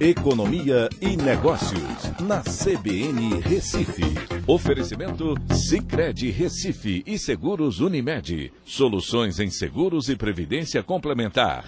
[0.00, 4.02] Economia e Negócios, na CBN Recife.
[4.46, 8.50] Oferecimento Cicred Recife e Seguros Unimed.
[8.64, 11.66] Soluções em seguros e previdência complementar.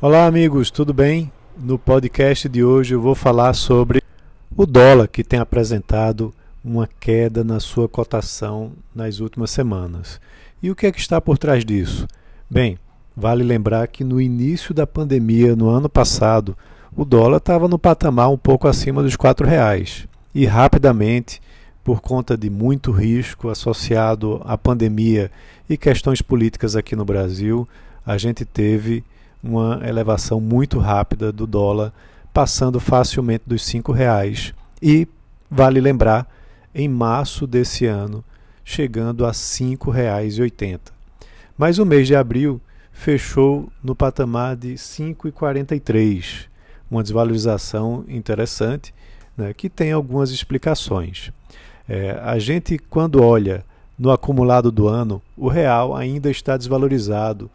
[0.00, 1.30] Olá, amigos, tudo bem?
[1.54, 4.02] No podcast de hoje eu vou falar sobre
[4.56, 6.32] o dólar que tem apresentado
[6.64, 10.18] uma queda na sua cotação nas últimas semanas.
[10.62, 12.08] E o que é que está por trás disso?
[12.48, 12.78] Bem,
[13.14, 16.56] vale lembrar que no início da pandemia, no ano passado,
[16.96, 20.08] o dólar estava no patamar um pouco acima dos R$ reais.
[20.34, 21.40] E rapidamente,
[21.84, 25.30] por conta de muito risco associado à pandemia
[25.68, 27.66] e questões políticas aqui no Brasil,
[28.04, 29.04] a gente teve
[29.42, 31.92] uma elevação muito rápida do dólar,
[32.32, 34.52] passando facilmente dos R$ reais.
[34.82, 35.06] E
[35.50, 36.28] vale lembrar,
[36.74, 38.24] em março desse ano,
[38.64, 40.80] chegando a R$ 5,80.
[41.56, 42.60] Mas o mês de abril
[42.92, 46.49] fechou no patamar de 5,43
[46.90, 48.92] uma desvalorização interessante,
[49.36, 51.30] né, que tem algumas explicações.
[51.88, 53.64] É, a gente, quando olha
[53.98, 57.50] no acumulado do ano, o real ainda está desvalorizado,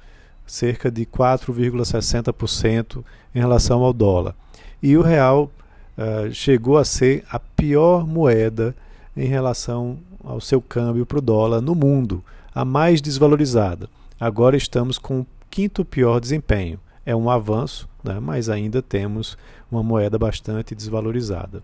[0.45, 4.35] cerca de 4,60% em relação ao dólar.
[4.81, 5.49] E o real
[5.97, 8.75] uh, chegou a ser a pior moeda
[9.17, 13.89] em relação ao seu câmbio para o dólar no mundo, a mais desvalorizada.
[14.19, 19.37] Agora estamos com o quinto pior desempenho é um avanço, né, mas ainda temos
[19.71, 21.63] uma moeda bastante desvalorizada.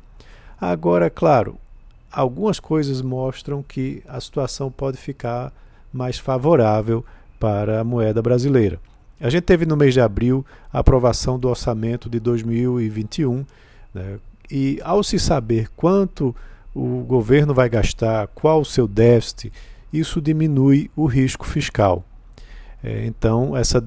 [0.60, 1.58] Agora, claro,
[2.12, 5.54] algumas coisas mostram que a situação pode ficar
[5.94, 7.06] mais favorável
[7.40, 8.80] para a moeda brasileira.
[9.20, 13.46] A gente teve no mês de abril a aprovação do orçamento de 2021,
[13.94, 16.36] né, e ao se saber quanto
[16.74, 19.52] o governo vai gastar, qual o seu déficit,
[19.92, 22.04] isso diminui o risco fiscal.
[22.84, 23.84] É, então, essa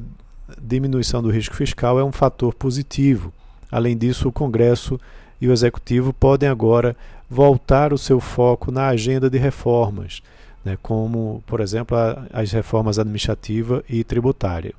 [0.61, 3.33] diminuição do risco fiscal é um fator positivo.
[3.71, 5.01] Além disso, o Congresso
[5.41, 6.97] e o Executivo podem agora
[7.29, 10.23] voltar o seu foco na agenda de reformas,
[10.65, 14.75] né, como, por exemplo, a, as reformas administrativa e tributária.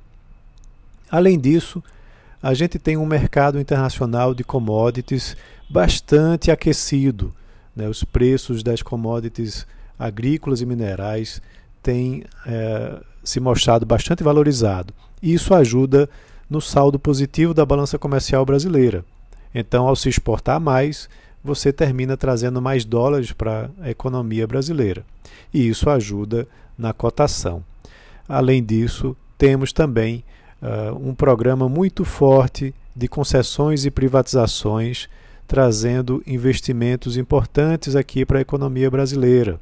[1.10, 1.82] Além disso,
[2.42, 5.36] a gente tem um mercado internacional de commodities
[5.68, 7.32] bastante aquecido.
[7.74, 9.66] Né, os preços das commodities
[9.98, 11.42] agrícolas e minerais
[11.86, 14.92] têm é, se mostrado bastante valorizado.
[15.22, 16.10] Isso ajuda
[16.50, 19.04] no saldo positivo da balança comercial brasileira.
[19.54, 21.08] Então, ao se exportar mais,
[21.44, 25.04] você termina trazendo mais dólares para a economia brasileira.
[25.54, 27.62] E isso ajuda na cotação.
[28.28, 30.24] Além disso, temos também
[30.60, 35.08] uh, um programa muito forte de concessões e privatizações,
[35.46, 39.60] trazendo investimentos importantes aqui para a economia brasileira.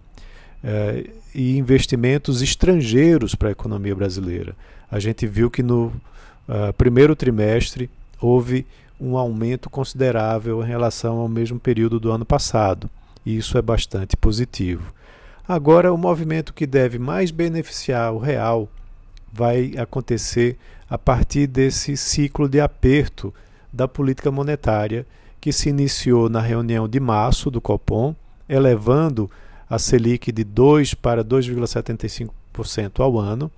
[0.65, 4.57] Uh, e investimentos estrangeiros para a economia brasileira
[4.95, 8.65] a gente viu que no uh, primeiro trimestre houve
[9.01, 12.89] um aumento considerável em relação ao mesmo período do ano passado.
[13.27, 14.95] E isso é bastante positivo.
[15.49, 18.69] Agora, o movimento que deve mais beneficiar o real
[19.33, 20.57] vai acontecer
[20.89, 23.35] a partir desse ciclo de aperto
[23.73, 25.05] da política monetária
[25.41, 28.15] que se iniciou na reunião de março do Copom,
[28.49, 29.29] elevando
[29.69, 33.51] a Selic de 2 para 2,75% ao ano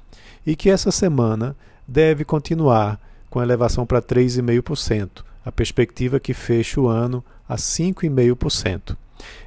[0.47, 1.57] e que essa semana
[1.87, 8.97] deve continuar com elevação para 3,5%, a perspectiva que fecha o ano a 5,5%.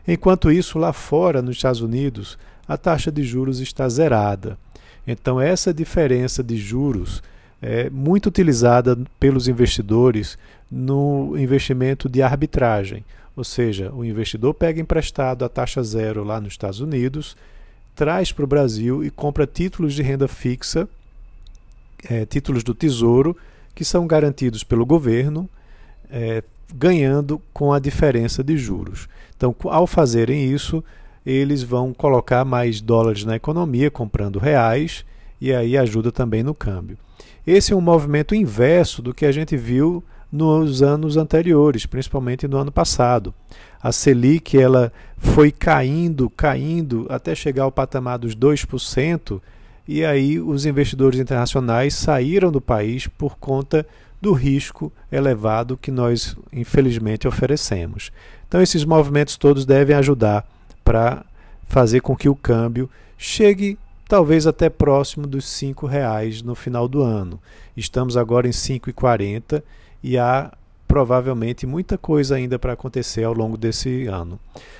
[0.07, 2.37] Enquanto isso, lá fora, nos Estados Unidos,
[2.67, 4.57] a taxa de juros está zerada.
[5.07, 7.23] Então, essa diferença de juros
[7.61, 10.37] é muito utilizada pelos investidores
[10.71, 13.03] no investimento de arbitragem,
[13.35, 17.35] ou seja, o investidor pega emprestado a taxa zero lá nos Estados Unidos
[17.99, 20.87] traz para o Brasil e compra títulos de renda fixa,
[22.09, 23.35] é, títulos do Tesouro,
[23.75, 25.49] que são garantidos pelo governo,
[26.09, 26.41] é,
[26.73, 29.09] ganhando com a diferença de juros.
[29.35, 30.81] Então, ao fazerem isso,
[31.25, 35.03] eles vão colocar mais dólares na economia, comprando reais,
[35.41, 36.97] e aí ajuda também no câmbio.
[37.45, 42.57] Esse é um movimento inverso do que a gente viu nos anos anteriores, principalmente no
[42.57, 43.33] ano passado.
[43.81, 49.41] A Selic ela foi caindo, caindo até chegar ao patamar dos 2%,
[49.87, 53.85] e aí os investidores internacionais saíram do país por conta
[54.21, 58.11] do risco elevado que nós infelizmente oferecemos.
[58.47, 60.47] Então esses movimentos todos devem ajudar
[60.83, 61.25] para
[61.67, 63.77] fazer com que o câmbio chegue
[64.09, 67.39] talvez até próximo dos R$ reais no final do ano.
[67.77, 69.61] Estamos agora em 5,40
[70.03, 70.51] e há
[70.87, 74.39] provavelmente muita coisa ainda para acontecer ao longo desse ano.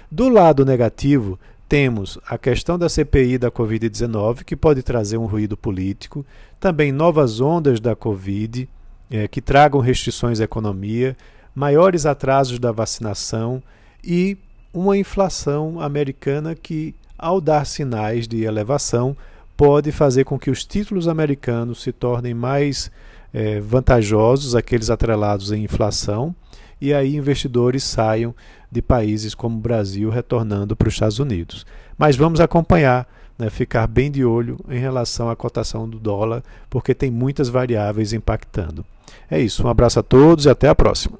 [0.09, 1.39] Do lado negativo,
[1.69, 6.25] temos a questão da CPI da Covid-19, que pode trazer um ruído político,
[6.59, 8.67] também novas ondas da Covid,
[9.11, 11.15] é, que tragam restrições à economia,
[11.53, 13.61] maiores atrasos da vacinação
[14.03, 14.35] e
[14.73, 19.15] uma inflação americana que, ao dar sinais de elevação,
[19.57, 22.89] pode fazer com que os títulos americanos se tornem mais
[23.33, 26.33] é, vantajosos, aqueles atrelados em inflação,
[26.79, 28.33] e aí investidores saiam
[28.71, 31.65] de países como o Brasil retornando para os Estados Unidos.
[31.97, 33.05] Mas vamos acompanhar,
[33.37, 38.13] né, ficar bem de olho em relação à cotação do dólar, porque tem muitas variáveis
[38.13, 38.85] impactando.
[39.29, 41.17] É isso, um abraço a todos e até a próxima.